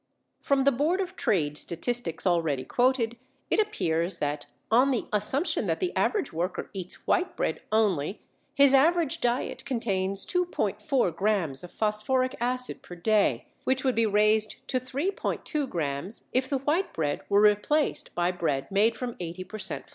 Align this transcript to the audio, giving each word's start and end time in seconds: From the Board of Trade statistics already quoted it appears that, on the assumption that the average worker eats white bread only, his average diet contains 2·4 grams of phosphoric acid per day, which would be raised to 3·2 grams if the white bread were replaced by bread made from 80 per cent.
From 0.39 0.63
the 0.63 0.71
Board 0.71 0.99
of 0.99 1.15
Trade 1.15 1.59
statistics 1.59 2.25
already 2.25 2.63
quoted 2.63 3.17
it 3.51 3.59
appears 3.59 4.17
that, 4.17 4.47
on 4.71 4.89
the 4.89 5.05
assumption 5.13 5.67
that 5.67 5.79
the 5.79 5.95
average 5.95 6.33
worker 6.33 6.71
eats 6.73 7.05
white 7.05 7.37
bread 7.37 7.61
only, 7.71 8.19
his 8.55 8.73
average 8.73 9.21
diet 9.21 9.63
contains 9.63 10.25
2·4 10.25 11.15
grams 11.15 11.63
of 11.63 11.69
phosphoric 11.69 12.33
acid 12.41 12.81
per 12.81 12.95
day, 12.95 13.45
which 13.63 13.83
would 13.83 13.93
be 13.93 14.07
raised 14.07 14.55
to 14.69 14.79
3·2 14.79 15.69
grams 15.69 16.23
if 16.33 16.49
the 16.49 16.57
white 16.57 16.91
bread 16.93 17.21
were 17.29 17.41
replaced 17.41 18.15
by 18.15 18.31
bread 18.31 18.71
made 18.71 18.95
from 18.95 19.15
80 19.19 19.43
per 19.43 19.59
cent. 19.59 19.85